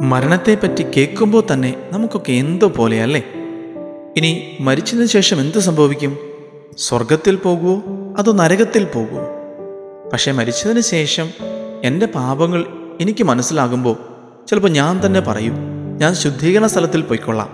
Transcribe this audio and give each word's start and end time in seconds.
മരണത്തെപ്പറ്റി 0.00 0.82
കേൾക്കുമ്പോൾ 0.82 1.42
തന്നെ 1.52 1.74
നമുക്കൊക്കെ 1.92 2.32
എന്തോ 2.32 2.68
പോലെയല്ലേ? 2.68 3.22
ഇനി 4.16 4.56
മരിച്ചതിന് 4.60 5.06
ശേഷം 5.06 5.40
എന്ത് 5.40 5.58
സംഭവിക്കും? 5.58 6.18
സ്വർഗത്തിൽ 6.78 7.36
പോകുമോ 7.36 7.82
അതോ 8.18 8.32
നരകത്തിൽ 8.32 8.84
പോകുമോ 8.84 9.22
പക്ഷേ 10.12 10.32
മരിച്ചതിന് 10.32 10.80
ശേഷം 10.80 11.30
എന്റെ 11.84 12.06
പാപങ്ങൾ 12.06 12.66
എനിക്ക് 13.00 13.24
മനസ്സിലാകുമ്പോൾ 13.24 13.96
ചിലപ്പോൾ 14.48 14.68
ഞാൻ 14.68 15.06
തന്നെ 15.06 15.20
പറയും 15.20 15.54
ഞാൻ 15.98 16.14
ശുദ്ധീകരണ 16.14 16.66
സ്ഥലത്തിൽ 16.66 17.00
പോയിക്കൊള്ളാം. 17.00 17.48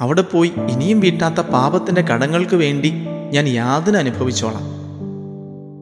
അവിടെ 0.00 0.22
പോയി 0.22 0.52
ഇനിയും 0.70 1.00
വീട്ടാത്ത 1.00 1.40
പാപത്തിന്റെ 1.40 2.02
കടങ്ങൾക്ക് 2.02 2.56
വേണ്ടി 2.56 2.92
ഞാൻ 3.30 3.48
യാതന 3.48 3.96
അനുഭവിച്ചോളാം. 3.96 4.62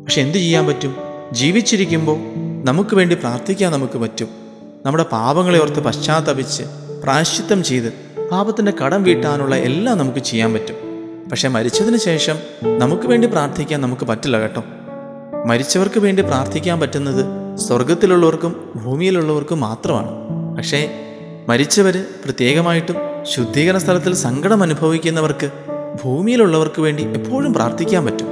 പക്ഷെ 0.05 0.21
എന്ത് 0.21 0.39
ചെയ്യാൻ 0.39 0.67
പറ്റും? 0.67 0.97
ജീവിച്ചിരിക്കുമ്പോൾ 1.33 2.17
നമുക്ക് 2.65 2.97
വേണ്ടി 2.97 3.15
പ്രാർത്ഥിക്കാൻ 3.15 3.73
നമുക്ക് 3.73 3.99
പറ്റും. 3.99 4.44
നമ്മുടെ 4.85 5.05
പാപങ്ങളെ 5.05 5.63
ഓർത്ത് 5.63 5.81
പശ്ചാത്തപിച്ച് 5.81 6.63
പ്രായശ്ചിത്തം 7.03 7.63
ചെയ്ത് 7.63 7.93
പാപത്തിന്റെ 8.31 8.73
കടം 8.85 9.03
വീട്ടാനുള്ള 9.03 9.55
എല്ലാം 9.55 9.99
നമുക്ക് 9.99 10.19
ചെയ്യാൻ 10.19 10.53
പറ്റും. 10.53 10.77
പക്ഷേ 11.31 11.49
മരിച്ചതിന് 11.49 11.97
ശേഷം 11.97 12.37
നമുക്ക് 12.79 13.07
വേണ്ടി 13.07 13.29
പ്രാർത്ഥിക്കാൻ 13.29 13.81
നമുക്ക് 13.81 14.07
പറ്റില്ല 14.07 14.41
കേട്ടോ. 14.41 14.65
മരിച്ചവർക്ക് 15.47 16.01
വേണ്ടി 16.01 16.23
പ്രാർത്ഥിക്കാൻ 16.23 16.81
പറ്റുന്നത് 16.81 17.57
സ്വർഗത്തിലുള്ളവർക്കും 17.59 18.73
ഭൂമിയിലുള്ളവർക്കും 18.85 19.61
മാത്രമാണ്. 19.61 20.11
പക്ഷേ 20.57 20.91
മരിച്ചവർ 21.49 22.05
പ്രത്യേകമായിട്ടും 22.25 22.97
ശുദ്ധീകരണ 23.23 23.79
സ്ഥലത്തിൽ 23.79 24.15
സങ്കടം 24.15 24.63
അനുഭവിക്കുന്നവർക്ക് 24.63 25.51
ഭൂമിയിലുള്ളവർക്ക് 26.05 26.81
വേണ്ടി 26.81 27.03
എപ്പോഴും 27.03 27.55
പ്രാർത്ഥിക്കാൻ 27.55 28.05
പറ്റും. 28.05 28.27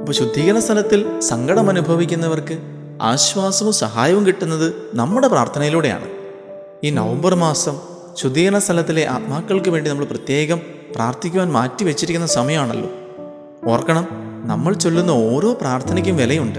അപ്പോൾ 0.00 0.12
ശുദ്ധീകരണ 0.12 0.58
സ്ഥലത്തിൽ 0.58 1.20
സങ്കടം 1.20 1.68
അനുഭവിക്കുന്നവർക്ക് 1.68 2.71
ആശ്വാസവും 3.02 3.72
സഹായവും 3.72 4.26
കിട്ടുന്നത് 4.26 4.74
നമ്മുടെ 4.94 5.28
പ്രാർത്ഥനയിലൂടെയാണ്. 5.28 6.08
ഈ 6.84 6.90
നവംബർ 6.90 7.34
മാസം 7.34 7.80
ശുദ്ധീകരണ 8.14 8.58
സ്ഥലത്തിലെ 8.58 9.06
ആത്മാക്കൾക്ക് 9.06 9.68
വേണ്ടി 9.68 9.90
നമ്മൾ 9.90 10.04
പ്രത്യേകം 10.04 10.60
പ്രാർത്ഥിക്കുവാൻ 10.94 11.52
മാറ്റി 11.52 11.84
വെച്ചിരിക്കുന്ന 11.84 12.26
സമയമാണല്ലോ. 12.26 12.90
ഓർക്കണം 13.72 14.08
നമ്മൾ 14.46 14.74
ചൊല്ലുന്ന 14.74 15.10
ഓരോ 15.10 15.52
പ്രാർത്ഥനയ്ക്കും 15.52 16.16
വിലയുണ്ട്. 16.16 16.58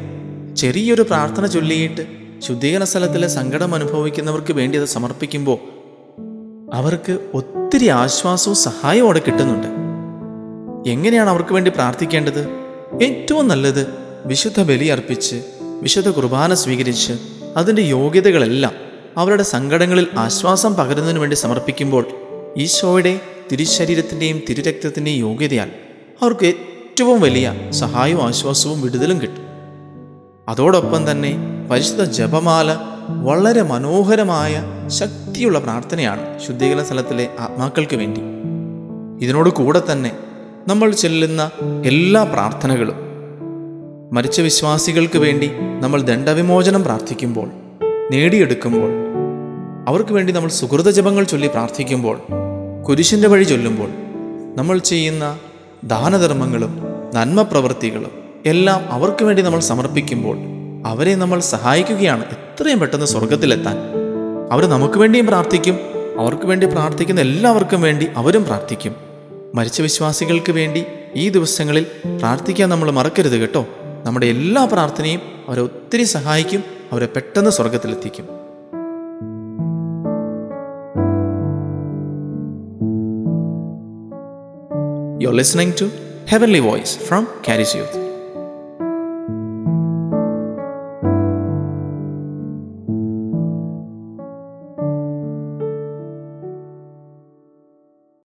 ചെറിയൊരു 0.56 1.02
പ്രാർത്ഥന 1.02 1.45
ചൊല്ലിയിട്ട് 1.45 2.08
ശുദ്ധീകരണ 2.40 2.84
സ്ഥലത്തിലെ 2.84 3.28
സങ്കടം 3.28 3.75
അനുഭവിക്കുന്നവർക്ക് 3.75 4.53
വേണ്ടി 4.53 4.78
അത് 4.78 4.86
സമർപ്പിക്കുമ്പോൾ 4.86 5.58
അവർക്ക് 6.73 7.30
ഒത്തിരി 7.34 7.88
ആശ്വാസവും 7.88 8.56
സഹായവും 8.56 9.06
അവിടെ 9.06 9.22
കിട്ടുന്നുണ്ട്. 9.28 9.68
എങ്ങനെയാണ് 10.90 11.30
അവർക്ക് 11.30 11.53
വേണ്ടി 11.53 11.72
പ്രാർത്ഥിക്കേണ്ടത്? 11.72 12.50
ഏറ്റവും 13.03 13.48
നല്ലത് 13.48 13.88
വിശുദ്ധ 14.25 14.64
ബലി 14.64 14.86
അർപ്പിച്ച് 14.86 15.42
വിശുദ്ധ 15.84 16.09
കുർബാന 16.09 16.53
സ്വീകരിച്ച് 16.53 17.14
അതിന്റെ 17.58 17.81
യോഗ്യതകളെല്ലാം 17.81 18.72
അവരുടെ 19.17 19.44
സങ്കടങ്ങളിൽ 19.44 20.08
ആശ്വാസം 20.17 20.75
പകരുന്നതിനു 20.75 21.20
വേണ്ടി 21.20 21.36
സമർപ്പിക്കുമ്പോൾ 21.36 22.06
ഈശോയുടെ 22.58 23.22
തിരുശരീരത്തിന്റെയും 23.52 24.42
തിരുരക്തത്തിന്റെയും 24.50 25.17
യോഗ്യതയാൽ 25.17 25.72
അവർക്ക് 26.22 26.45
ഏറ്റവും 26.45 27.22
വലിയ 27.22 27.53
സഹായവും 27.70 28.23
ആശ്വാസവും 28.23 28.81
വിടുതലും 28.81 29.22
കിട്ടും. 29.22 29.44
അതോടൊപ്പം 30.50 31.12
തന്നെ 31.12 31.36
പരിശുദ്ധ 31.72 32.03
ജപമാല 32.03 32.78
വളരെ 33.09 33.62
മനോഹരമായ 33.62 34.64
ശക്തിയുള്ള 34.88 35.59
പ്രാർത്ഥനയാണ് 35.59 36.40
ശുദ്ധീകരണ 36.40 36.84
സ്ഥലത്തിലെ 36.84 37.30
ആത്മാക്കൾക്ക് 37.40 37.95
വേണ്ടി. 37.95 38.22
ഇതിനോട് 39.25 39.50
കൂടെ 39.50 39.81
തന്നെ 39.92 40.12
നമ്മൾ 40.68 40.92
ചെല്ലുന്ന 40.92 41.52
എല്ലാ 41.86 42.23
പ്രാർത്ഥനകളും 42.23 43.03
മരിച്ച 44.16 44.42
വിശ്വാസികൾക്ക് 44.42 45.17
വേണ്ടി 45.17 45.47
നമ്മൾ 45.81 46.02
ദണ്ഡവിമോചനം 46.02 46.83
പ്രാർത്ഥിക്കുമ്പോൾ 46.83 47.47
നേടിയെടുക്കുമ്പോൾ 48.11 48.92
അവർക്ക് 49.88 50.14
വേണ്ടി 50.14 50.33
നമ്മൾ 50.33 50.50
സുഹൃത 50.50 50.89
ജപങ്ങൾ 50.89 51.23
ചൊല്ലി 51.23 51.47
പ്രാർത്ഥിക്കുമ്പോൾ 51.47 52.18
കുരിശിന്റെ 52.88 53.28
വഴി 53.28 53.44
ചൊല്ലുമ്പോൾ 53.44 53.90
നമ്മൾ 54.57 54.78
ചെയ്യുന്ന 54.79 55.25
ദാനധർമ്മങ്ങളും 55.84 56.73
നന്മ 57.16 57.41
പ്രവൃത്തികളും 57.41 58.12
എല്ലാം 58.46 58.81
അവർക്ക് 58.91 59.25
വേണ്ടി 59.25 59.41
നമ്മൾ 59.41 59.59
സമർപ്പിക്കുമ്പോൾ 59.59 60.38
അവരെ 60.85 61.16
നമ്മൾ 61.16 61.40
സഹായിക്കുകയാണ്. 61.40 62.23
എത്രയും 62.35 62.79
പെട്ടെന്ന് 62.79 63.06
സ്വർഗത്തിലെത്താൻ 63.06 63.78
അവർ 64.52 64.66
നമുക്ക് 64.66 64.97
വേണ്ടിയും 65.00 65.28
പ്രാർത്ഥിക്കും 65.28 65.75
അവർക്ക് 66.19 66.46
വേണ്ടി 66.46 66.66
പ്രാർത്ഥിക്കുന്ന 66.66 67.22
എല്ലാവർക്കും 67.22 67.81
വേണ്ടി 67.81 68.07
അവരും 68.16 68.44
പ്രാർത്ഥിക്കും. 68.44 68.96
മരിച്ച 69.56 69.81
വിശ്വാസികൾക്ക് 69.81 70.52
വേണ്ടി 70.52 70.84
ഈ 71.16 71.29
ദിവസങ്ങളിൽ 71.29 71.85
പ്രാർത്ഥിക്കാൻ 72.19 72.69
നമ്മൾ 72.69 72.91
മറക്കരുത് 72.91 73.38
കേട്ടോ. 73.38 73.63
നമ്മുടെ 74.06 74.28
എല്ലാ 74.28 74.66
പ്രാർത്ഥനയും 74.66 75.22
അവരെ 75.47 75.62
ഒത്തിരി 75.62 76.03
സഹായിക്കും 76.03 76.64
അവരെ 76.91 77.06
പെട്ടെന്ന് 77.06 77.52
സ്വർഗത്തിലെത്തിക്കും 77.52 78.25
you 85.22 85.28
are 85.28 85.36
listening 85.36 85.75
to 85.81 85.88
heavenly 86.30 86.59
voice 86.59 87.00
from 87.00 87.28
Charis 87.50 87.78
Youth. 87.78 88.03